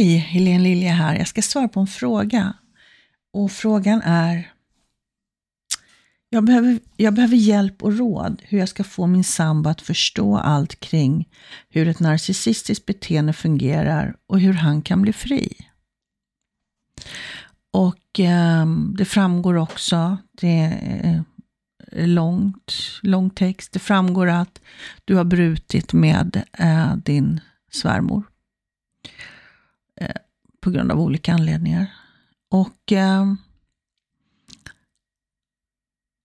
Hej, 0.00 0.16
Helene 0.16 0.64
Lilja 0.64 0.92
här. 0.92 1.16
Jag 1.16 1.28
ska 1.28 1.42
svara 1.42 1.68
på 1.68 1.80
en 1.80 1.86
fråga. 1.86 2.54
Och 3.32 3.52
frågan 3.52 4.02
är, 4.04 4.52
jag 6.28 6.44
behöver, 6.44 6.78
jag 6.96 7.14
behöver 7.14 7.36
hjälp 7.36 7.82
och 7.82 7.98
råd 7.98 8.42
hur 8.44 8.58
jag 8.58 8.68
ska 8.68 8.84
få 8.84 9.06
min 9.06 9.24
sambo 9.24 9.70
att 9.70 9.80
förstå 9.80 10.36
allt 10.36 10.80
kring 10.80 11.28
hur 11.68 11.88
ett 11.88 12.00
narcissistiskt 12.00 12.86
beteende 12.86 13.32
fungerar 13.32 14.16
och 14.26 14.40
hur 14.40 14.52
han 14.52 14.82
kan 14.82 15.02
bli 15.02 15.12
fri. 15.12 15.56
Och 17.70 18.20
eh, 18.20 18.66
det 18.96 19.04
framgår 19.04 19.54
också, 19.54 20.16
det 20.32 20.58
är 20.58 21.24
eh, 21.92 22.06
långt, 22.06 22.74
lång 23.02 23.30
text, 23.30 23.72
det 23.72 23.78
framgår 23.78 24.26
att 24.26 24.60
du 25.04 25.14
har 25.14 25.24
brutit 25.24 25.92
med 25.92 26.42
eh, 26.58 26.96
din 26.96 27.40
svärmor. 27.72 28.22
Eh, 30.00 30.16
på 30.60 30.70
grund 30.70 30.92
av 30.92 31.00
olika 31.00 31.34
anledningar. 31.34 31.92
Och, 32.50 32.92
eh, 32.92 33.34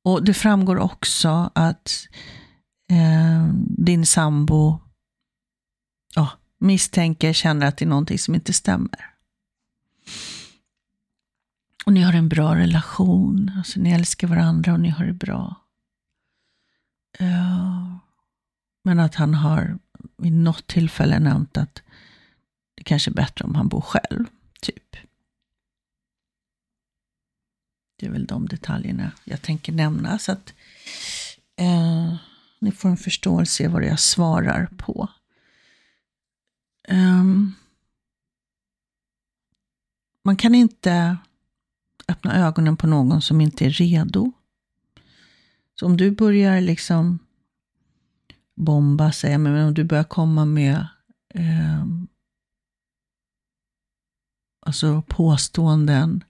och 0.04 0.24
det 0.24 0.34
framgår 0.34 0.78
också 0.78 1.52
att 1.56 2.08
eh, 2.92 3.48
din 3.78 4.06
sambo 4.06 4.80
ja, 6.16 6.32
misstänker, 6.60 7.34
känner 7.34 7.68
att 7.68 7.78
det 7.78 7.86
är 7.86 7.90
någonting 7.90 8.20
som 8.20 8.36
inte 8.36 8.54
stämmer. 8.54 9.14
Och 11.86 11.94
ni 11.94 12.02
har 12.02 12.14
en 12.14 12.30
bra 12.30 12.56
relation, 12.56 13.52
alltså 13.58 13.80
ni 13.80 13.92
älskar 13.92 14.28
varandra 14.28 14.74
och 14.74 14.80
ni 14.80 14.90
har 14.90 15.06
det 15.06 15.14
bra. 15.14 15.56
Eh, 17.20 17.98
men 18.84 19.00
att 19.00 19.16
han 19.16 19.34
har 19.34 19.80
vid 20.18 20.34
något 20.34 20.68
tillfälle 20.68 21.20
nämnt 21.20 21.58
att 21.58 21.82
kanske 22.86 23.12
bättre 23.12 23.46
om 23.46 23.56
han 23.56 23.68
bor 23.68 23.82
själv, 23.82 24.26
typ. 24.62 24.96
Det 28.00 28.06
är 28.06 28.10
väl 28.10 28.26
de 28.26 28.48
detaljerna 28.48 29.12
jag 29.24 29.42
tänker 29.42 29.74
nämna, 29.74 30.20
så 30.20 30.32
att 30.32 30.54
eh, 31.56 32.16
ni 32.60 32.72
får 32.72 32.90
en 32.90 32.98
förståelse 32.98 33.64
i 33.64 33.68
vad 33.68 33.86
jag 33.86 34.00
svarar 34.00 34.66
på. 34.78 35.10
Um, 36.88 37.56
man 40.24 40.36
kan 40.38 40.56
inte 40.56 41.18
öppna 42.08 42.36
ögonen 42.36 42.78
på 42.78 42.88
någon 42.88 43.22
som 43.22 43.42
inte 43.42 43.66
är 43.66 43.70
redo. 43.70 44.32
Så 45.80 45.86
om 45.86 45.98
du 45.98 46.12
börjar 46.12 46.62
liksom 46.62 47.20
bomba, 48.56 49.12
säga, 49.12 49.38
men 49.38 49.68
om 49.68 49.74
du 49.74 49.84
börjar 49.84 50.04
komma 50.04 50.46
med 50.46 50.88
eh, 51.30 51.86
alltså 54.66 55.02
påståenden 55.02 56.24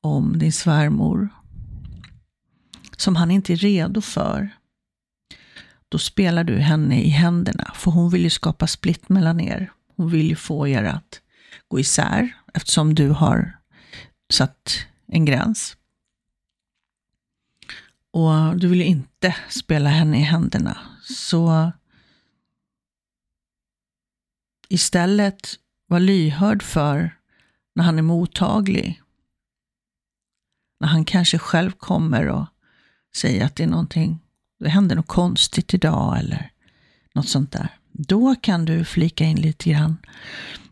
om 0.00 0.38
din 0.38 0.52
svärmor 0.52 1.28
som 2.96 3.16
han 3.16 3.30
inte 3.30 3.52
är 3.52 3.56
redo 3.56 4.00
för, 4.00 4.50
då 5.88 5.98
spelar 5.98 6.44
du 6.44 6.58
henne 6.58 7.02
i 7.02 7.08
händerna. 7.08 7.72
För 7.74 7.90
hon 7.90 8.10
vill 8.10 8.22
ju 8.22 8.30
skapa 8.30 8.66
split 8.66 9.08
mellan 9.08 9.40
er. 9.40 9.72
Hon 9.96 10.10
vill 10.10 10.28
ju 10.28 10.36
få 10.36 10.68
er 10.68 10.84
att 10.84 11.20
gå 11.68 11.80
isär 11.80 12.36
eftersom 12.54 12.94
du 12.94 13.08
har 13.08 13.58
satt 14.30 14.86
en 15.06 15.24
gräns. 15.24 15.76
Och 18.10 18.56
du 18.56 18.68
vill 18.68 18.78
ju 18.78 18.86
inte 18.86 19.36
spela 19.48 19.90
henne 19.90 20.18
i 20.20 20.22
händerna. 20.22 20.78
Så 21.02 21.72
istället 24.68 25.58
var 25.86 26.00
lyhörd 26.00 26.62
för 26.62 27.16
när 27.76 27.84
han 27.84 27.98
är 27.98 28.02
mottaglig. 28.02 29.02
När 30.80 30.88
han 30.88 31.04
kanske 31.04 31.38
själv 31.38 31.70
kommer 31.70 32.28
och 32.28 32.46
säger 33.16 33.44
att 33.44 33.56
det 33.56 33.62
är 33.62 33.68
någonting, 33.68 34.18
det 34.58 34.68
händer 34.68 34.96
något 34.96 35.06
konstigt 35.06 35.74
idag 35.74 36.18
eller 36.18 36.50
något 37.14 37.28
sånt 37.28 37.52
där. 37.52 37.68
Då 37.92 38.34
kan 38.34 38.64
du 38.64 38.84
flika 38.84 39.24
in 39.24 39.40
lite 39.40 39.70
grann. 39.70 39.96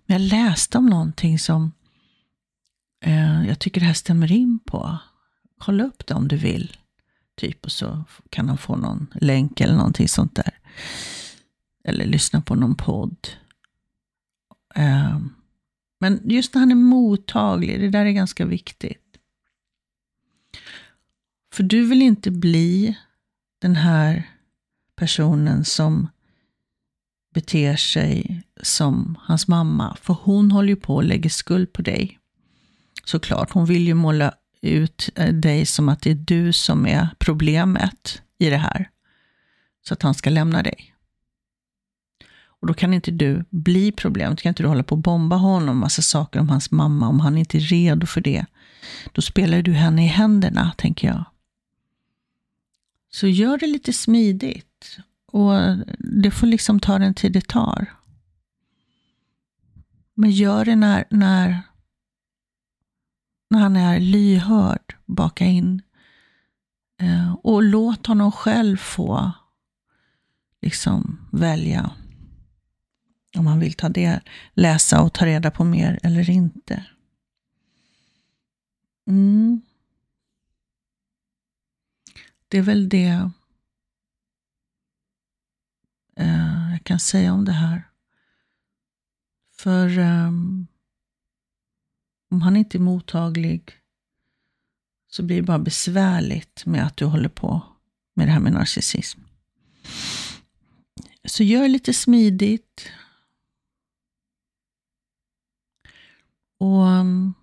Jag 0.06 0.20
läste 0.20 0.78
om 0.78 0.86
någonting 0.86 1.38
som 1.38 1.72
eh, 3.04 3.46
jag 3.48 3.58
tycker 3.58 3.80
det 3.80 3.86
här 3.86 3.94
stämmer 3.94 4.32
in 4.32 4.58
på. 4.58 4.98
Kolla 5.58 5.84
upp 5.84 6.06
det 6.06 6.14
om 6.14 6.28
du 6.28 6.36
vill. 6.36 6.76
Typ 7.36 7.64
och 7.64 7.72
så 7.72 8.04
kan 8.30 8.48
han 8.48 8.58
få 8.58 8.76
någon 8.76 9.06
länk 9.14 9.60
eller 9.60 9.74
någonting 9.76 10.08
sånt 10.08 10.36
där. 10.36 10.58
Eller 11.84 12.06
lyssna 12.06 12.40
på 12.40 12.54
någon 12.54 12.74
podd. 12.74 13.28
Eh, 14.74 15.18
men 16.04 16.20
just 16.24 16.54
när 16.54 16.60
han 16.60 16.70
är 16.70 16.74
mottaglig, 16.74 17.80
det 17.80 17.90
där 17.90 18.06
är 18.06 18.10
ganska 18.10 18.44
viktigt. 18.44 19.16
För 21.52 21.62
du 21.62 21.86
vill 21.86 22.02
inte 22.02 22.30
bli 22.30 22.98
den 23.60 23.76
här 23.76 24.30
personen 24.96 25.64
som 25.64 26.08
beter 27.34 27.76
sig 27.76 28.42
som 28.62 29.18
hans 29.20 29.48
mamma. 29.48 29.96
För 30.00 30.16
hon 30.22 30.50
håller 30.50 30.68
ju 30.68 30.76
på 30.76 30.98
att 30.98 31.04
lägga 31.04 31.30
skuld 31.30 31.72
på 31.72 31.82
dig 31.82 32.18
såklart. 33.04 33.50
Hon 33.50 33.66
vill 33.66 33.86
ju 33.86 33.94
måla 33.94 34.34
ut 34.62 35.10
eh, 35.14 35.34
dig 35.34 35.66
som 35.66 35.88
att 35.88 36.02
det 36.02 36.10
är 36.10 36.14
du 36.14 36.52
som 36.52 36.86
är 36.86 37.08
problemet 37.18 38.22
i 38.38 38.50
det 38.50 38.56
här. 38.56 38.90
Så 39.86 39.94
att 39.94 40.02
han 40.02 40.14
ska 40.14 40.30
lämna 40.30 40.62
dig. 40.62 40.93
Och 42.64 42.68
då 42.68 42.74
kan 42.74 42.94
inte 42.94 43.10
du 43.10 43.44
bli 43.50 43.92
problemet. 43.92 44.42
Kan 44.42 44.50
inte 44.50 44.62
du 44.62 44.66
hålla 44.66 44.82
på 44.82 44.94
och 44.94 45.02
bomba 45.02 45.36
honom 45.36 45.78
massa 45.78 46.02
saker 46.02 46.40
om 46.40 46.48
hans 46.48 46.70
mamma, 46.70 47.08
om 47.08 47.20
han 47.20 47.38
inte 47.38 47.58
är 47.58 47.60
redo 47.60 48.06
för 48.06 48.20
det. 48.20 48.46
Då 49.12 49.22
spelar 49.22 49.62
du 49.62 49.72
henne 49.72 50.04
i 50.04 50.06
händerna, 50.06 50.72
tänker 50.78 51.08
jag. 51.08 51.24
Så 53.10 53.26
gör 53.26 53.58
det 53.58 53.66
lite 53.66 53.92
smidigt. 53.92 54.98
Och 55.26 55.52
det 55.98 56.30
får 56.30 56.46
liksom 56.46 56.80
ta 56.80 56.98
den 56.98 57.14
tid 57.14 57.32
det 57.32 57.48
tar. 57.48 57.92
Men 60.14 60.30
gör 60.30 60.64
det 60.64 60.76
när, 60.76 61.04
när 61.10 61.62
när 63.50 63.58
han 63.58 63.76
är 63.76 64.00
lyhörd, 64.00 64.96
baka 65.06 65.44
in. 65.44 65.82
Eh, 67.00 67.34
och 67.42 67.62
låt 67.62 68.06
honom 68.06 68.32
själv 68.32 68.76
få 68.76 69.32
liksom 70.62 71.28
välja 71.32 71.90
om 73.34 73.46
han 73.46 73.60
vill 73.60 73.74
ta 73.74 73.88
det, 73.88 74.20
läsa 74.54 75.02
och 75.02 75.12
ta 75.12 75.26
reda 75.26 75.50
på 75.50 75.64
mer 75.64 75.98
eller 76.02 76.30
inte. 76.30 76.86
Mm. 79.06 79.62
Det 82.48 82.58
är 82.58 82.62
väl 82.62 82.88
det 82.88 83.30
eh, 86.16 86.70
jag 86.72 86.84
kan 86.84 87.00
säga 87.00 87.32
om 87.32 87.44
det 87.44 87.52
här. 87.52 87.88
För 89.56 89.98
eh, 89.98 90.28
om 92.30 92.42
han 92.42 92.56
inte 92.56 92.78
är 92.78 92.80
mottaglig 92.80 93.72
så 95.08 95.22
blir 95.22 95.36
det 95.36 95.42
bara 95.42 95.58
besvärligt 95.58 96.66
med 96.66 96.86
att 96.86 96.96
du 96.96 97.04
håller 97.04 97.28
på 97.28 97.62
med 98.14 98.28
det 98.28 98.32
här 98.32 98.40
med 98.40 98.52
narcissism. 98.52 99.20
Så 101.24 101.42
gör 101.42 101.68
lite 101.68 101.94
smidigt. 101.94 102.90
Och 106.64 106.88
mm, 106.88 107.34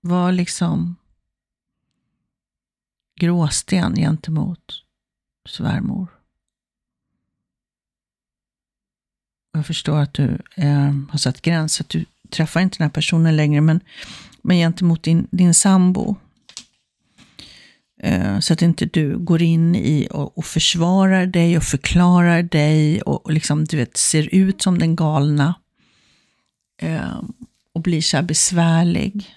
var 0.00 0.32
liksom 0.32 0.96
gråsten 3.20 3.94
gentemot 3.94 4.82
svärmor. 5.48 6.06
Jag 9.52 9.66
förstår 9.66 9.98
att 9.98 10.14
du 10.14 10.38
eh, 10.56 10.94
har 11.10 11.18
satt 11.18 11.42
gräns, 11.42 11.80
att 11.80 11.88
du 11.88 12.04
träffar 12.30 12.60
inte 12.60 12.78
den 12.78 12.84
här 12.84 12.92
personen 12.92 13.36
längre, 13.36 13.60
men, 13.60 13.80
men 14.42 14.56
gentemot 14.56 15.02
din, 15.02 15.28
din 15.30 15.54
sambo. 15.54 16.16
Eh, 18.02 18.38
så 18.38 18.52
att 18.52 18.62
inte 18.62 18.86
du 18.86 19.18
går 19.18 19.42
in 19.42 19.74
i 19.74 20.08
och, 20.10 20.38
och 20.38 20.44
försvarar 20.44 21.26
dig 21.26 21.56
och 21.56 21.64
förklarar 21.64 22.42
dig 22.42 23.02
och, 23.02 23.24
och 23.24 23.32
liksom, 23.32 23.64
du 23.64 23.76
vet, 23.76 23.96
ser 23.96 24.34
ut 24.34 24.62
som 24.62 24.78
den 24.78 24.96
galna. 24.96 25.54
Ehm, 26.82 27.32
och 27.72 27.80
blir 27.80 28.02
så 28.02 28.16
här 28.16 28.24
besvärlig. 28.24 29.34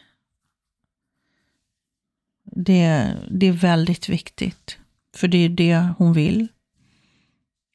Det, 2.43 3.17
det 3.31 3.47
är 3.47 3.51
väldigt 3.51 4.09
viktigt. 4.09 4.77
För 5.15 5.27
det 5.27 5.37
är 5.37 5.49
det 5.49 5.89
hon 5.97 6.13
vill. 6.13 6.47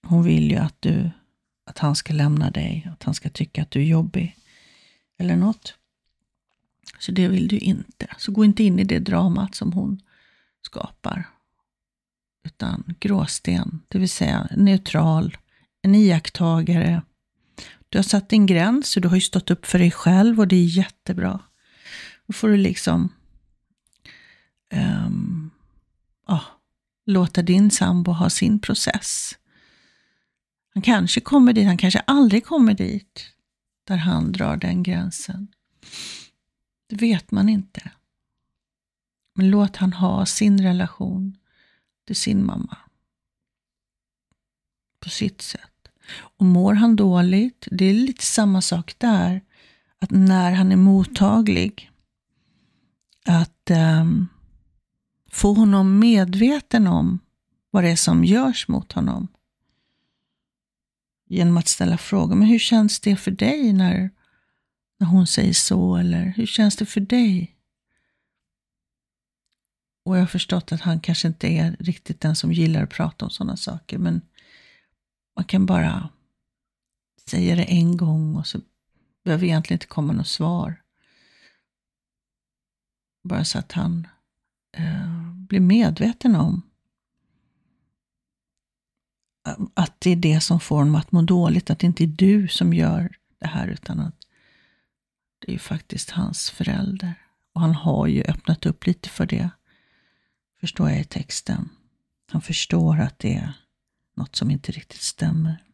Hon 0.06 0.22
vill 0.24 0.50
ju 0.50 0.56
att 0.56 0.82
du 0.82 1.10
att 1.64 1.78
han 1.78 1.96
ska 1.96 2.12
lämna 2.12 2.50
dig, 2.50 2.88
att 2.92 3.02
han 3.02 3.14
ska 3.14 3.28
tycka 3.28 3.62
att 3.62 3.70
du 3.70 3.80
är 3.80 3.84
jobbig 3.84 4.36
eller 5.18 5.36
något. 5.36 5.74
Så 6.98 7.12
det 7.12 7.28
vill 7.28 7.48
du 7.48 7.58
inte. 7.58 8.06
Så 8.18 8.32
gå 8.32 8.44
inte 8.44 8.64
in 8.64 8.78
i 8.78 8.84
det 8.84 8.98
dramat 8.98 9.54
som 9.54 9.72
hon 9.72 10.02
skapar. 10.62 11.28
Utan 12.44 12.94
gråsten, 13.00 13.82
det 13.88 13.98
vill 13.98 14.08
säga 14.08 14.48
neutral, 14.56 15.36
en 15.82 15.94
iakttagare 15.94 17.02
du 17.90 17.98
har 17.98 18.02
satt 18.02 18.28
din 18.28 18.46
gräns 18.46 18.96
och 18.96 19.02
du 19.02 19.08
har 19.08 19.14
ju 19.14 19.20
stått 19.20 19.50
upp 19.50 19.66
för 19.66 19.78
dig 19.78 19.90
själv 19.90 20.40
och 20.40 20.48
det 20.48 20.56
är 20.56 20.64
jättebra. 20.64 21.40
Då 22.26 22.32
får 22.32 22.48
du 22.48 22.56
liksom 22.56 23.12
um, 24.74 25.50
ah, 26.26 26.44
låta 27.06 27.42
din 27.42 27.70
sambo 27.70 28.12
ha 28.12 28.30
sin 28.30 28.60
process. 28.60 29.38
Han 30.74 30.82
kanske 30.82 31.20
kommer 31.20 31.52
dit, 31.52 31.66
han 31.66 31.76
kanske 31.76 32.00
aldrig 32.00 32.44
kommer 32.44 32.74
dit 32.74 33.32
där 33.84 33.96
han 33.96 34.32
drar 34.32 34.56
den 34.56 34.82
gränsen. 34.82 35.48
Det 36.88 36.96
vet 36.96 37.30
man 37.30 37.48
inte. 37.48 37.90
Men 39.34 39.50
låt 39.50 39.76
han 39.76 39.92
ha 39.92 40.26
sin 40.26 40.62
relation 40.62 41.38
till 42.06 42.16
sin 42.16 42.46
mamma. 42.46 42.76
På 45.00 45.08
sitt 45.08 45.42
sätt. 45.42 45.69
Och 46.12 46.46
mår 46.46 46.74
han 46.74 46.96
dåligt, 46.96 47.68
det 47.70 47.84
är 47.84 47.94
lite 47.94 48.24
samma 48.24 48.60
sak 48.60 48.94
där. 48.98 49.40
Att 49.98 50.10
när 50.10 50.52
han 50.52 50.72
är 50.72 50.76
mottaglig, 50.76 51.90
att 53.26 53.70
um, 53.70 54.28
få 55.30 55.54
honom 55.54 55.98
medveten 55.98 56.86
om 56.86 57.18
vad 57.70 57.84
det 57.84 57.90
är 57.90 57.96
som 57.96 58.24
görs 58.24 58.68
mot 58.68 58.92
honom. 58.92 59.28
Genom 61.28 61.56
att 61.56 61.68
ställa 61.68 61.98
frågor. 61.98 62.34
Men 62.34 62.48
hur 62.48 62.58
känns 62.58 63.00
det 63.00 63.16
för 63.16 63.30
dig 63.30 63.72
när, 63.72 64.10
när 64.98 65.06
hon 65.06 65.26
säger 65.26 65.52
så? 65.52 65.96
Eller 65.96 66.24
hur 66.36 66.46
känns 66.46 66.76
det 66.76 66.86
för 66.86 67.00
dig? 67.00 67.56
Och 70.04 70.16
jag 70.16 70.22
har 70.22 70.26
förstått 70.26 70.72
att 70.72 70.80
han 70.80 71.00
kanske 71.00 71.28
inte 71.28 71.48
är 71.48 71.76
riktigt 71.78 72.20
den 72.20 72.36
som 72.36 72.52
gillar 72.52 72.82
att 72.82 72.90
prata 72.90 73.24
om 73.24 73.30
sådana 73.30 73.56
saker. 73.56 73.98
Men 73.98 74.20
man 75.40 75.44
kan 75.44 75.66
bara 75.66 76.08
säga 77.26 77.56
det 77.56 77.64
en 77.64 77.96
gång 77.96 78.36
och 78.36 78.46
så 78.46 78.60
behöver 79.24 79.44
egentligen 79.44 79.76
inte 79.76 79.86
komma 79.86 80.12
något 80.12 80.26
svar. 80.26 80.82
Bara 83.22 83.44
så 83.44 83.58
att 83.58 83.72
han 83.72 84.06
eh, 84.76 85.32
blir 85.34 85.60
medveten 85.60 86.36
om 86.36 86.62
att 89.74 90.00
det 90.00 90.10
är 90.10 90.16
det 90.16 90.40
som 90.40 90.60
får 90.60 90.76
honom 90.76 90.94
att 90.94 91.12
må 91.12 91.22
dåligt. 91.22 91.70
Att 91.70 91.78
det 91.78 91.86
inte 91.86 92.04
är 92.04 92.06
du 92.06 92.48
som 92.48 92.74
gör 92.74 93.16
det 93.38 93.46
här 93.46 93.68
utan 93.68 94.00
att 94.00 94.16
det 95.38 95.48
är 95.48 95.52
ju 95.52 95.58
faktiskt 95.58 96.10
hans 96.10 96.50
förälder. 96.50 97.14
Och 97.54 97.60
han 97.60 97.74
har 97.74 98.06
ju 98.06 98.22
öppnat 98.22 98.66
upp 98.66 98.86
lite 98.86 99.08
för 99.08 99.26
det, 99.26 99.50
förstår 100.60 100.90
jag 100.90 101.00
i 101.00 101.04
texten. 101.04 101.68
Han 102.30 102.42
förstår 102.42 103.00
att 103.00 103.18
det 103.18 103.34
är 103.34 103.52
något 104.20 104.36
som 104.36 104.50
inte 104.50 104.72
riktigt 104.72 105.02
stämmer. 105.02 105.64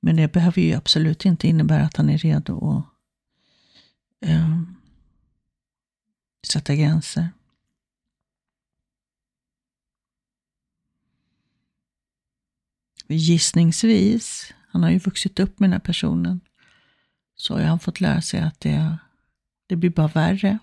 Men 0.00 0.16
det 0.16 0.32
behöver 0.32 0.62
ju 0.62 0.74
absolut 0.74 1.24
inte 1.24 1.48
innebära 1.48 1.84
att 1.84 1.96
han 1.96 2.10
är 2.10 2.18
redo 2.18 2.78
att 2.78 4.28
eh, 4.28 4.62
sätta 6.46 6.74
gränser. 6.74 7.28
Gissningsvis, 13.08 14.54
han 14.68 14.82
har 14.82 14.90
ju 14.90 14.98
vuxit 14.98 15.40
upp 15.40 15.60
med 15.60 15.68
den 15.68 15.72
här 15.72 15.80
personen, 15.80 16.40
så 17.34 17.54
har 17.54 17.62
han 17.62 17.80
fått 17.80 18.00
lära 18.00 18.22
sig 18.22 18.40
att 18.40 18.60
det, 18.60 18.98
det 19.66 19.76
blir 19.76 19.90
bara 19.90 20.08
värre 20.08 20.58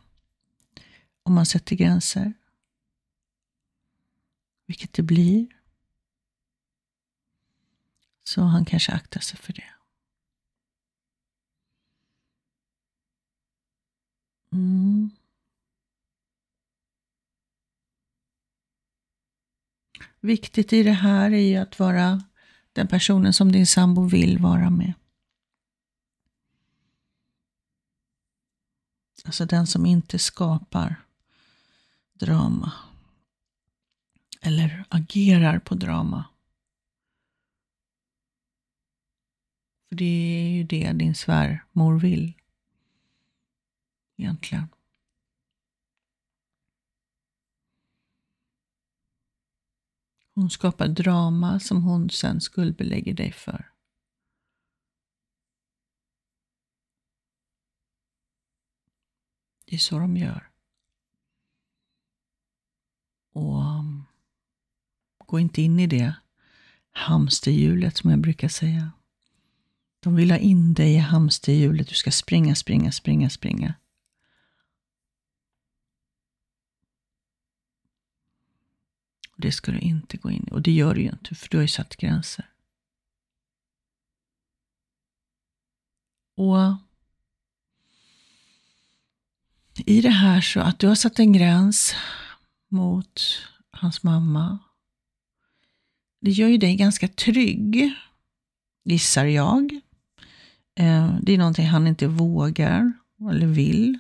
om 1.24 1.34
man 1.34 1.46
sätter 1.46 1.76
gränser. 1.76 2.34
Vilket 4.70 4.94
det 4.94 5.04
blir. 5.04 5.48
Så 8.24 8.42
han 8.42 8.66
kanske 8.66 8.92
aktar 8.92 9.20
sig 9.20 9.38
för 9.40 9.54
det. 9.54 9.74
Mm. 14.52 15.10
Viktigt 20.20 20.74
i 20.74 20.84
det 20.84 20.92
här 20.92 21.32
är 21.32 21.50
ju 21.50 21.56
att 21.56 21.80
vara 21.80 22.24
den 22.74 22.88
personen 22.88 23.34
som 23.34 23.52
din 23.52 23.68
sambo 23.68 24.08
vill 24.08 24.38
vara 24.38 24.70
med. 24.70 24.94
Alltså 29.26 29.46
den 29.46 29.68
som 29.68 29.86
inte 29.86 30.20
skapar 30.20 30.96
drama. 32.14 32.74
Eller 34.40 34.86
agerar 34.90 35.60
på 35.60 35.76
drama. 35.76 36.26
För 39.90 39.96
det 39.96 40.06
är 40.06 40.50
ju 40.50 40.64
det 40.64 40.92
din 40.92 41.16
svärmor 41.16 42.00
vill. 42.00 42.34
Egentligen. 44.18 44.68
Hon 50.34 50.50
skapar 50.50 50.88
drama 50.88 51.60
som 51.60 51.84
hon 51.84 52.10
sen 52.10 52.42
skuldbelägger 52.42 53.14
dig 53.14 53.32
för. 53.32 53.72
Det 59.66 59.76
är 59.76 59.80
så 59.80 60.00
de 60.00 60.18
gör. 60.18 60.50
Och 63.34 63.79
gå 65.30 65.40
inte 65.40 65.62
in 65.62 65.80
i 65.80 65.88
det 65.88 66.14
hamsterhjulet 66.92 67.98
som 67.98 68.10
jag 68.10 68.20
brukar 68.20 68.48
säga. 68.48 68.92
De 70.00 70.16
vill 70.16 70.32
ha 70.32 70.38
in 70.38 70.74
dig 70.74 70.94
i 70.94 70.98
hamsterhjulet. 70.98 71.88
Du 71.88 71.96
ska 71.96 72.12
springa, 72.12 72.56
springa, 72.56 72.92
springa, 72.92 73.30
springa. 73.30 73.74
Och 79.32 79.42
Det 79.42 79.52
ska 79.52 79.72
du 79.72 79.80
inte 79.80 80.18
gå 80.18 80.32
in 80.32 80.48
i. 80.48 80.52
Och 80.52 80.62
det 80.62 80.72
gör 80.72 80.94
du 80.94 81.02
ju 81.02 81.10
inte, 81.10 81.36
för 81.36 81.50
du 81.50 81.58
har 81.58 81.62
ju 81.62 81.68
satt 81.68 81.96
gränser. 81.96 82.50
Och 86.36 86.76
i 89.86 90.02
det 90.02 90.10
här 90.10 90.42
så 90.42 90.60
att 90.60 90.80
du 90.80 90.88
har 90.88 90.96
satt 90.96 91.20
en 91.20 91.34
gräns 91.34 91.96
mot 92.68 93.22
hans 93.72 94.04
mamma. 94.04 94.60
Det 96.22 96.32
gör 96.32 96.48
ju 96.48 96.58
dig 96.58 96.76
ganska 96.76 97.08
trygg, 97.08 97.94
gissar 98.86 99.26
jag. 99.26 99.74
Eh, 100.80 101.18
det 101.22 101.34
är 101.34 101.38
någonting 101.38 101.68
han 101.68 101.88
inte 101.88 102.08
vågar 102.08 102.94
eller 103.32 103.48
vill. 103.48 104.00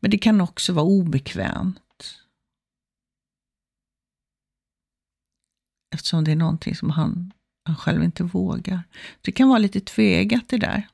Men 0.00 0.10
det 0.10 0.18
kan 0.18 0.40
också 0.40 0.72
vara 0.72 0.86
obekvämt. 0.86 2.14
Eftersom 5.94 6.24
det 6.24 6.32
är 6.32 6.36
någonting 6.36 6.76
som 6.76 6.90
han, 6.90 7.32
han 7.64 7.76
själv 7.76 8.04
inte 8.04 8.24
vågar. 8.24 8.82
Det 9.20 9.32
kan 9.32 9.48
vara 9.48 9.58
lite 9.58 9.80
tvegat 9.80 10.48
det 10.48 10.58
där. 10.58 10.88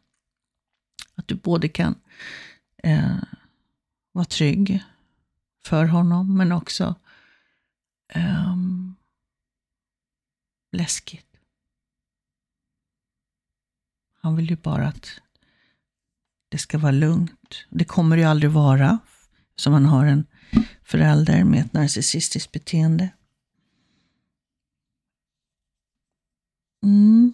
Att 1.15 1.29
du 1.29 1.35
både 1.35 1.69
kan 1.69 1.95
eh, 2.83 3.17
vara 4.13 4.25
trygg 4.25 4.85
för 5.65 5.85
honom, 5.85 6.37
men 6.37 6.53
också 6.53 6.95
eh, 8.09 8.57
läskigt. 10.75 11.27
Han 14.21 14.37
vill 14.37 14.51
ju 14.51 14.57
bara 14.57 14.89
att 14.89 15.21
det 16.49 16.59
ska 16.59 16.79
vara 16.79 16.93
lugnt. 16.93 17.67
Det 17.71 17.85
kommer 17.85 18.17
det 18.17 18.23
ju 18.23 18.29
aldrig 18.29 18.51
vara, 18.51 18.99
som 19.57 19.73
han 19.73 19.85
har 19.85 20.07
en 20.07 20.27
förälder 20.83 21.45
med 21.45 21.61
ett 21.61 21.73
narcissistiskt 21.73 22.53
beteende. 22.53 23.09
Mm. 26.83 27.33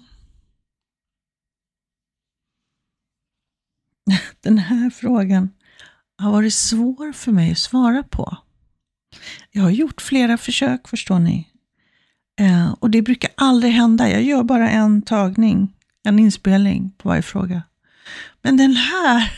Den 4.41 4.59
här 4.59 4.91
frågan 4.91 5.51
har 6.17 6.33
varit 6.33 6.55
svår 6.55 7.13
för 7.13 7.33
mig 7.33 7.53
att 7.53 7.59
svara 7.59 8.03
på. 8.03 8.37
Jag 9.51 9.63
har 9.63 9.71
gjort 9.71 10.01
flera 10.01 10.39
försök, 10.39 10.89
förstår 10.89 11.19
ni. 11.19 11.50
Eh, 12.39 12.73
och 12.73 12.91
det 12.91 13.03
brukar 13.03 13.31
aldrig 13.35 13.73
hända. 13.73 14.11
Jag 14.11 14.23
gör 14.23 14.43
bara 14.43 14.71
en 14.71 15.03
tagning, 15.03 15.75
en 16.03 16.19
inspelning 16.19 16.93
på 16.99 17.09
varje 17.09 17.23
fråga. 17.23 17.63
Men 18.43 18.57
den 18.57 18.77
här, 18.77 19.33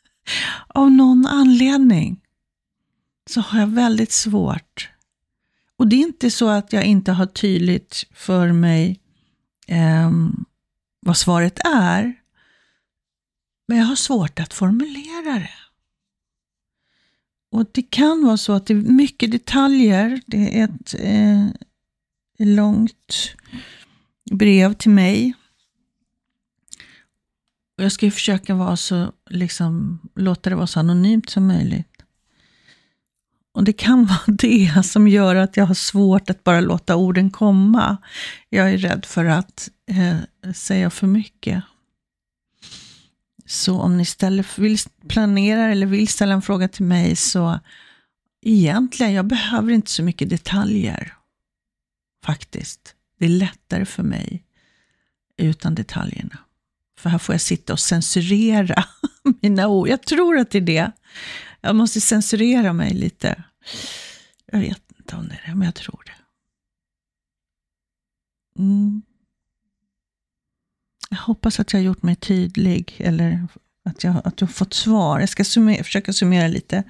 av 0.68 0.90
någon 0.90 1.26
anledning, 1.26 2.20
så 3.30 3.40
har 3.40 3.60
jag 3.60 3.66
väldigt 3.66 4.12
svårt. 4.12 4.90
Och 5.76 5.88
det 5.88 5.96
är 5.96 6.00
inte 6.00 6.30
så 6.30 6.48
att 6.48 6.72
jag 6.72 6.84
inte 6.84 7.12
har 7.12 7.26
tydligt 7.26 8.04
för 8.12 8.52
mig 8.52 9.00
eh, 9.66 10.10
vad 11.00 11.16
svaret 11.16 11.58
är. 11.64 12.14
Men 13.68 13.78
jag 13.78 13.84
har 13.84 13.96
svårt 13.96 14.40
att 14.40 14.54
formulera 14.54 15.34
det. 15.34 15.50
Och 17.50 17.66
det 17.72 17.82
kan 17.82 18.24
vara 18.24 18.36
så 18.36 18.52
att 18.52 18.66
det 18.66 18.74
är 18.74 18.76
mycket 18.76 19.32
detaljer. 19.32 20.20
Det 20.26 20.60
är 20.60 20.64
ett, 20.64 20.94
eh, 20.98 21.46
långt 22.44 23.34
brev 24.30 24.74
till 24.74 24.90
mig. 24.90 25.34
Och 27.78 27.84
jag 27.84 27.92
ska 27.92 28.06
ju 28.06 28.12
försöka 28.12 28.54
vara 28.54 28.76
så, 28.76 29.12
liksom, 29.30 29.98
låta 30.14 30.50
det 30.50 30.56
vara 30.56 30.66
så 30.66 30.80
anonymt 30.80 31.30
som 31.30 31.46
möjligt. 31.46 31.92
Och 33.54 33.64
det 33.64 33.72
kan 33.72 34.06
vara 34.26 34.36
det 34.38 34.86
som 34.86 35.08
gör 35.08 35.36
att 35.36 35.56
jag 35.56 35.66
har 35.66 35.74
svårt 35.74 36.30
att 36.30 36.44
bara 36.44 36.60
låta 36.60 36.96
orden 36.96 37.30
komma. 37.30 37.96
Jag 38.48 38.72
är 38.72 38.78
rädd 38.78 39.04
för 39.04 39.24
att 39.24 39.68
eh, 39.90 40.52
säga 40.52 40.90
för 40.90 41.06
mycket. 41.06 41.64
Så 43.46 43.80
om 43.80 43.96
ni 43.96 44.04
ställer, 44.04 44.60
vill 44.60 44.78
planerar 45.08 45.68
eller 45.68 45.86
vill 45.86 46.08
ställa 46.08 46.34
en 46.34 46.42
fråga 46.42 46.68
till 46.68 46.84
mig 46.84 47.16
så 47.16 47.60
egentligen, 48.42 49.12
jag 49.12 49.26
behöver 49.26 49.72
inte 49.72 49.90
så 49.90 50.02
mycket 50.02 50.30
detaljer. 50.30 51.14
Faktiskt. 52.22 52.94
Det 53.18 53.24
är 53.24 53.28
lättare 53.28 53.84
för 53.84 54.02
mig 54.02 54.44
utan 55.36 55.74
detaljerna. 55.74 56.38
För 56.98 57.10
här 57.10 57.18
får 57.18 57.34
jag 57.34 57.40
sitta 57.40 57.72
och 57.72 57.80
censurera 57.80 58.84
mina 59.40 59.68
ord. 59.68 59.88
Jag 59.88 60.02
tror 60.02 60.38
att 60.38 60.50
det 60.50 60.58
är 60.58 60.62
det. 60.62 60.92
Jag 61.60 61.76
måste 61.76 62.00
censurera 62.00 62.72
mig 62.72 62.94
lite. 62.94 63.44
Jag 64.46 64.58
vet 64.58 64.82
inte 64.98 65.16
om 65.16 65.28
det 65.28 65.34
är 65.34 65.48
det, 65.50 65.54
men 65.54 65.64
jag 65.64 65.74
tror 65.74 66.02
det. 66.06 66.12
Mm. 68.62 69.02
Jag 71.10 71.18
hoppas 71.18 71.60
att 71.60 71.72
jag 71.72 71.80
har 71.80 71.84
gjort 71.84 72.02
mig 72.02 72.16
tydlig, 72.16 72.94
eller 72.98 73.48
att 73.84 74.04
jag, 74.04 74.16
att 74.24 74.40
jag 74.40 74.48
har 74.48 74.52
fått 74.52 74.74
svar. 74.74 75.20
Jag 75.20 75.28
ska 75.28 75.44
summera, 75.44 75.84
försöka 75.84 76.12
summera 76.12 76.48
lite. 76.48 76.82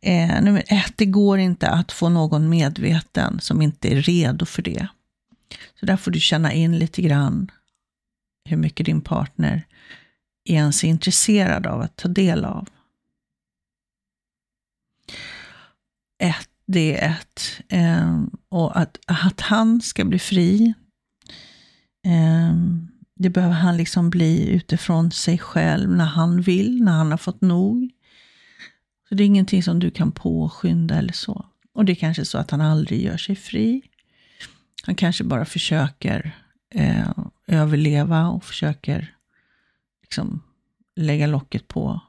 Eh, 0.00 0.42
nummer 0.42 0.60
ett, 0.60 0.70
eh, 0.70 0.92
det 0.96 1.06
går 1.06 1.38
inte 1.38 1.68
att 1.68 1.92
få 1.92 2.08
någon 2.08 2.48
medveten 2.48 3.40
som 3.40 3.62
inte 3.62 3.92
är 3.92 4.02
redo 4.02 4.46
för 4.46 4.62
det. 4.62 4.88
Så 5.80 5.86
där 5.86 5.96
får 5.96 6.10
du 6.10 6.20
känna 6.20 6.52
in 6.52 6.78
lite 6.78 7.02
grann 7.02 7.50
hur 8.48 8.56
mycket 8.56 8.86
din 8.86 9.00
partner 9.00 9.66
är 10.44 10.54
ens 10.54 10.84
intresserad 10.84 11.66
av 11.66 11.80
att 11.80 11.96
ta 11.96 12.08
del 12.08 12.44
av. 12.44 12.68
Ett, 16.22 16.48
det 16.66 17.00
är 17.00 17.10
ett. 17.10 17.60
Eh, 17.68 18.22
och 18.48 18.80
att, 18.80 18.98
att 19.06 19.40
han 19.40 19.80
ska 19.80 20.04
bli 20.04 20.18
fri, 20.18 20.74
eh, 22.06 22.54
det 23.18 23.30
behöver 23.30 23.54
han 23.54 23.76
liksom 23.76 24.10
bli 24.10 24.48
utifrån 24.48 25.10
sig 25.10 25.38
själv 25.38 25.90
när 25.90 26.04
han 26.04 26.40
vill, 26.42 26.84
när 26.84 26.92
han 26.92 27.10
har 27.10 27.18
fått 27.18 27.40
nog. 27.40 27.90
Så 29.08 29.14
det 29.14 29.22
är 29.22 29.26
ingenting 29.26 29.62
som 29.62 29.78
du 29.78 29.90
kan 29.90 30.12
påskynda 30.12 30.94
eller 30.94 31.12
så. 31.12 31.46
Och 31.72 31.84
det 31.84 31.92
är 31.92 31.94
kanske 31.94 32.24
så 32.24 32.38
att 32.38 32.50
han 32.50 32.60
aldrig 32.60 33.02
gör 33.04 33.16
sig 33.16 33.36
fri. 33.36 33.82
Han 34.82 34.94
kanske 34.94 35.24
bara 35.24 35.44
försöker 35.44 36.36
eh, 36.74 37.10
överleva 37.46 38.28
och 38.28 38.44
försöker 38.44 39.14
liksom 40.02 40.42
lägga 40.96 41.26
locket 41.26 41.68
på 41.68 42.00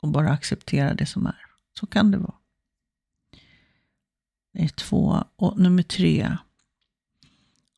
och 0.00 0.08
bara 0.08 0.30
acceptera 0.30 0.94
det 0.94 1.06
som 1.06 1.26
är. 1.26 1.40
Så 1.80 1.86
kan 1.86 2.10
det 2.10 2.18
vara. 2.18 2.34
Det 4.52 4.64
är 4.64 4.68
två. 4.68 5.24
Och 5.36 5.60
nummer 5.60 5.82
tre, 5.82 6.36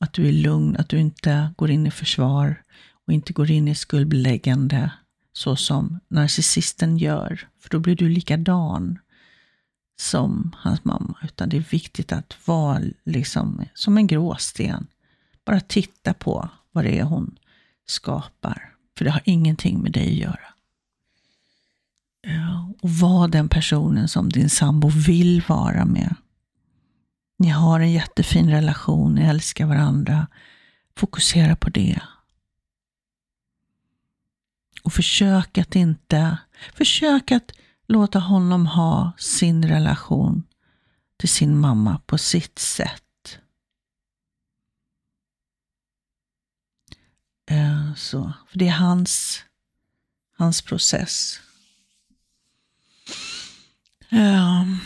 att 0.01 0.13
du 0.13 0.29
är 0.29 0.33
lugn, 0.33 0.77
att 0.77 0.89
du 0.89 0.99
inte 0.99 1.55
går 1.57 1.71
in 1.71 1.87
i 1.87 1.91
försvar 1.91 2.63
och 3.07 3.13
inte 3.13 3.33
går 3.33 3.51
in 3.51 3.69
i 3.69 3.75
skuldbeläggande 3.75 4.91
så 5.33 5.57
som 5.57 6.01
narcissisten 6.09 6.99
gör. 6.99 7.49
För 7.61 7.71
då 7.71 7.79
blir 7.79 7.97
du 7.97 8.09
likadan 8.09 8.99
som 10.01 10.57
hans 10.57 10.85
mamma. 10.85 11.19
Utan 11.23 11.49
det 11.49 11.57
är 11.57 11.65
viktigt 11.71 12.13
att 12.13 12.49
vara 12.49 12.81
liksom 13.05 13.65
som 13.75 13.97
en 13.97 14.07
gråsten. 14.07 14.87
Bara 15.45 15.61
titta 15.61 16.15
på 16.15 16.49
vad 16.73 16.85
det 16.85 16.99
är 16.99 17.05
hon 17.05 17.39
skapar. 17.87 18.75
För 18.99 19.05
det 19.05 19.11
har 19.11 19.23
ingenting 19.25 19.81
med 19.81 19.93
dig 19.93 20.09
att 20.09 20.15
göra. 20.15 20.49
Och 22.81 22.91
var 22.91 23.29
den 23.29 23.49
personen 23.49 24.09
som 24.09 24.29
din 24.29 24.51
sambo 24.51 24.89
vill 24.89 25.43
vara 25.49 25.85
med. 25.85 26.15
Ni 27.41 27.49
har 27.49 27.81
en 27.81 27.93
jättefin 27.93 28.51
relation, 28.51 29.15
ni 29.15 29.23
älskar 29.23 29.67
varandra. 29.67 30.27
Fokusera 30.97 31.57
på 31.57 31.71
det. 31.71 32.03
Och 34.83 34.93
försök 34.93 35.59
att 35.59 35.77
inte, 35.77 36.39
försök 36.75 37.33
att 37.33 37.53
låta 37.87 38.19
honom 38.19 38.67
ha 38.67 39.13
sin 39.19 39.69
relation 39.69 40.43
till 41.17 41.29
sin 41.29 41.59
mamma 41.59 42.01
på 42.07 42.19
sitt 42.19 42.59
sätt. 42.59 43.39
Eh, 47.51 47.95
så, 47.95 48.33
för 48.49 48.59
det 48.59 48.69
är 48.69 48.73
hans, 48.73 49.45
hans 50.37 50.63
process. 50.63 51.41
Um. 54.11 54.81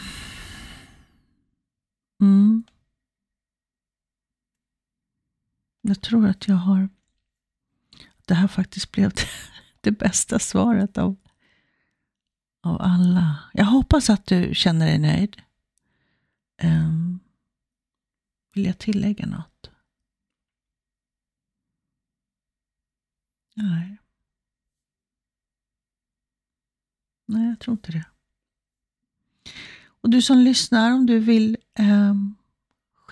Mm. 2.23 2.65
Jag 5.93 6.01
tror 6.01 6.27
att 6.27 6.49
jag 6.49 6.55
har... 6.55 6.89
Det 8.25 8.35
här 8.35 8.49
faktiskt 8.49 8.93
blev 8.93 9.11
det, 9.11 9.27
det 9.81 9.91
bästa 9.91 10.39
svaret 10.39 10.99
av, 10.99 11.17
av 12.63 12.83
alla. 12.83 13.39
Jag 13.53 13.65
hoppas 13.65 14.11
att 14.11 14.27
du 14.27 14.55
känner 14.55 14.87
dig 14.87 14.99
nöjd. 14.99 15.43
Um, 16.63 17.21
vill 18.55 18.67
jag 18.67 18.79
tillägga 18.79 19.27
något? 19.27 19.71
Nej. 23.55 23.97
Nej, 27.27 27.49
jag 27.49 27.61
tror 27.61 27.73
inte 27.75 27.93
det. 27.93 28.05
Och 29.85 30.11
du 30.11 30.23
som 30.23 30.39
lyssnar, 30.39 30.93
om 30.93 31.07
du 31.07 31.19
vill 31.19 31.57
um, 31.79 32.37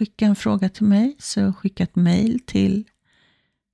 skicka 0.00 0.26
en 0.26 0.36
fråga 0.36 0.68
till 0.68 0.86
mig, 0.86 1.16
så 1.18 1.52
skicka 1.52 1.82
ett 1.82 1.96
mejl 1.96 2.40
till 2.46 2.90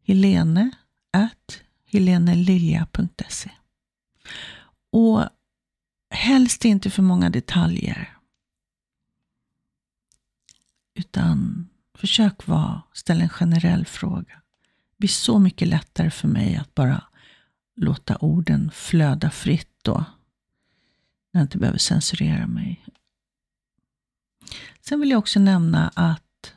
helene 0.03 0.71
at 1.11 1.63
helenelilja.se. 1.85 3.51
Och 4.93 5.25
helst 6.11 6.65
inte 6.65 6.91
för 6.91 7.03
många 7.03 7.31
detaljer. 7.31 8.17
Utan 10.95 11.69
försök 11.95 12.47
vara, 12.47 12.83
ställa 12.93 13.23
en 13.23 13.29
generell 13.29 13.87
fråga. 13.87 14.43
Det 14.91 14.99
blir 14.99 15.09
så 15.09 15.39
mycket 15.39 15.69
lättare 15.69 16.11
för 16.11 16.29
mig 16.29 16.57
att 16.57 16.75
bara 16.75 17.05
låta 17.77 18.17
orden 18.17 18.71
flöda 18.75 19.31
fritt 19.31 19.77
då. 19.83 20.05
När 21.33 21.41
jag 21.41 21.45
inte 21.45 21.59
behöver 21.59 21.79
censurera 21.79 22.47
mig. 22.47 22.85
Sen 24.89 25.01
vill 25.01 25.11
jag 25.11 25.19
också 25.19 25.41
nämna 25.41 25.89
att 25.95 26.55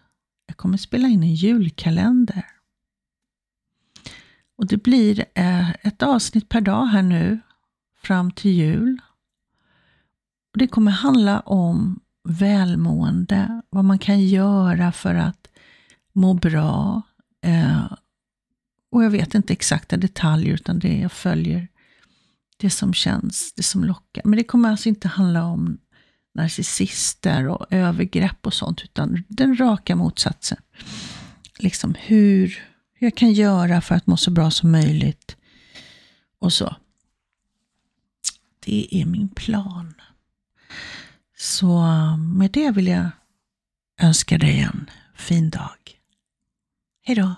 jag 0.48 0.57
kommer 0.57 0.77
spela 0.77 1.07
in 1.07 1.24
en 1.24 1.36
julkalender. 1.36 2.45
Och 4.57 4.67
det 4.67 4.77
blir 4.77 5.25
eh, 5.36 5.69
ett 5.69 6.03
avsnitt 6.03 6.50
per 6.50 6.62
dag 6.62 6.86
här 6.86 7.01
nu 7.01 7.39
fram 8.01 8.31
till 8.31 8.51
jul. 8.51 9.01
Och 10.53 10.57
Det 10.57 10.67
kommer 10.67 10.91
handla 10.91 11.39
om 11.39 12.00
välmående, 12.24 13.62
vad 13.69 13.86
man 13.86 14.00
kan 14.00 14.21
göra 14.21 14.91
för 14.91 15.15
att 15.15 15.48
må 16.13 16.33
bra. 16.33 17.01
Eh, 17.41 17.93
och 18.91 19.03
jag 19.03 19.09
vet 19.09 19.36
inte 19.36 19.53
exakta 19.53 19.98
detaljer, 19.98 20.53
utan 20.53 20.79
det 20.79 20.98
jag 20.98 21.12
följer 21.12 21.67
det 22.57 22.69
som 22.69 22.93
känns, 22.93 23.53
det 23.53 23.63
som 23.63 23.83
lockar. 23.83 24.21
Men 24.25 24.38
det 24.38 24.43
kommer 24.43 24.69
alltså 24.69 24.89
inte 24.89 25.07
handla 25.07 25.43
om 25.43 25.77
narcissister 26.33 27.48
och 27.48 27.65
övergrepp 27.69 28.45
och 28.45 28.53
sånt, 28.53 28.81
utan 28.81 29.24
den 29.27 29.59
raka 29.59 29.95
motsatsen. 29.95 30.57
Liksom 31.59 31.95
hur, 32.00 32.48
hur 32.93 33.07
jag 33.07 33.15
kan 33.15 33.33
göra 33.33 33.81
för 33.81 33.95
att 33.95 34.07
må 34.07 34.17
så 34.17 34.31
bra 34.31 34.51
som 34.51 34.71
möjligt 34.71 35.38
och 36.39 36.53
så. 36.53 36.75
Det 38.65 39.01
är 39.01 39.05
min 39.05 39.29
plan. 39.29 39.93
Så 41.38 41.81
med 42.17 42.51
det 42.51 42.71
vill 42.71 42.88
jag 42.88 43.09
önska 44.01 44.38
dig 44.38 44.59
en 44.59 44.89
fin 45.15 45.50
dag. 45.50 46.00
Hej 47.05 47.15
då! 47.15 47.36